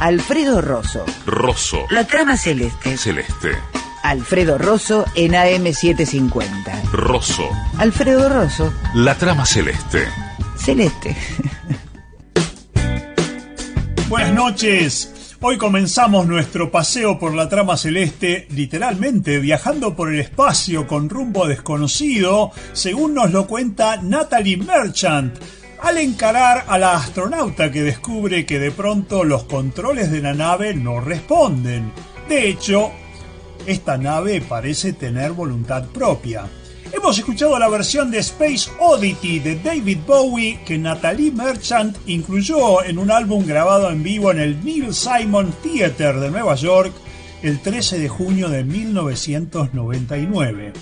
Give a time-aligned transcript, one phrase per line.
[0.00, 1.04] Alfredo Rosso.
[1.26, 1.86] Rosso.
[1.90, 2.96] La trama celeste.
[2.96, 3.58] Celeste.
[4.04, 6.92] Alfredo Rosso en AM750.
[6.92, 7.48] Rosso.
[7.78, 8.72] Alfredo Rosso.
[8.94, 10.06] La trama celeste.
[10.56, 11.16] Celeste.
[14.08, 15.34] Buenas noches.
[15.40, 21.46] Hoy comenzamos nuestro paseo por la trama celeste, literalmente viajando por el espacio con rumbo
[21.46, 25.38] desconocido, según nos lo cuenta Natalie Merchant,
[25.80, 30.74] al encarar a la astronauta que descubre que de pronto los controles de la nave
[30.74, 31.92] no responden.
[32.28, 32.90] De hecho,
[33.66, 36.46] esta nave parece tener voluntad propia.
[36.92, 42.98] Hemos escuchado la versión de Space Oddity de David Bowie que Natalie Merchant incluyó en
[42.98, 46.92] un álbum grabado en vivo en el Neil Simon Theater de Nueva York
[47.42, 50.72] el 13 de junio de 1999.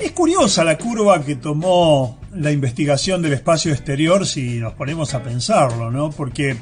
[0.00, 5.22] Es curiosa la curva que tomó la investigación del espacio exterior si nos ponemos a
[5.22, 6.10] pensarlo, ¿no?
[6.10, 6.56] Porque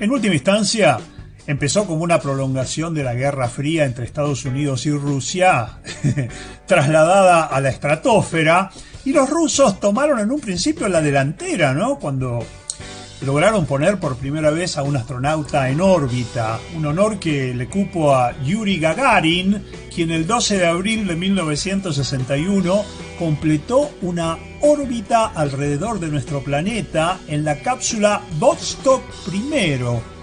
[0.00, 0.98] en última instancia
[1.46, 5.78] empezó como una prolongación de la Guerra Fría entre Estados Unidos y Rusia,
[6.66, 8.70] trasladada a la estratosfera,
[9.06, 11.98] y los rusos tomaron en un principio la delantera, ¿no?
[11.98, 12.44] Cuando
[13.24, 18.14] lograron poner por primera vez a un astronauta en órbita, un honor que le cupo
[18.14, 19.62] a Yuri Gagarin,
[19.94, 22.84] quien el 12 de abril de 1961
[23.18, 30.13] completó una órbita alrededor de nuestro planeta en la cápsula Vostok I,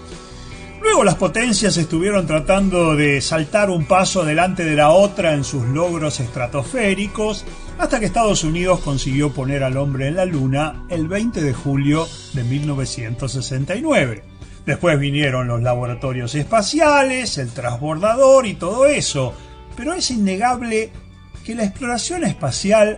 [0.91, 5.63] Luego las potencias estuvieron tratando de saltar un paso delante de la otra en sus
[5.67, 7.45] logros estratosféricos,
[7.77, 12.09] hasta que Estados Unidos consiguió poner al hombre en la Luna el 20 de julio
[12.33, 14.23] de 1969.
[14.65, 19.33] Después vinieron los laboratorios espaciales, el transbordador y todo eso,
[19.77, 20.91] pero es innegable
[21.45, 22.97] que la exploración espacial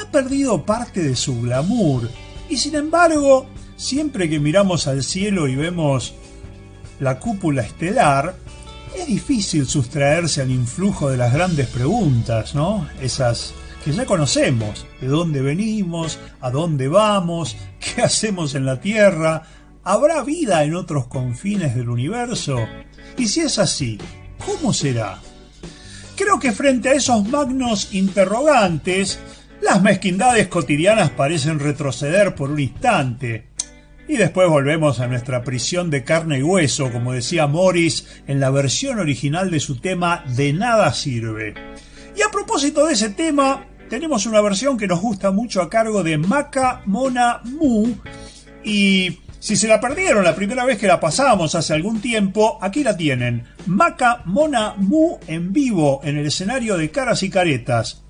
[0.00, 2.08] ha perdido parte de su glamour,
[2.48, 6.14] y sin embargo, siempre que miramos al cielo y vemos
[7.00, 8.34] la cúpula estelar,
[8.96, 12.88] es difícil sustraerse al influjo de las grandes preguntas, ¿no?
[13.00, 19.42] Esas que ya conocemos, de dónde venimos, a dónde vamos, qué hacemos en la Tierra,
[19.82, 22.64] ¿habrá vida en otros confines del universo?
[23.16, 23.98] Y si es así,
[24.44, 25.18] ¿cómo será?
[26.16, 29.18] Creo que frente a esos magnos interrogantes,
[29.60, 33.48] las mezquindades cotidianas parecen retroceder por un instante,
[34.08, 38.50] y después volvemos a nuestra prisión de carne y hueso, como decía Morris en la
[38.50, 41.54] versión original de su tema De nada sirve.
[42.16, 46.02] Y a propósito de ese tema, tenemos una versión que nos gusta mucho a cargo
[46.02, 47.94] de Maca Mona Mu.
[48.64, 52.84] Y si se la perdieron la primera vez que la pasamos hace algún tiempo, aquí
[52.84, 53.44] la tienen.
[53.66, 58.01] Maca Mona Mu en vivo en el escenario de Caras y Caretas.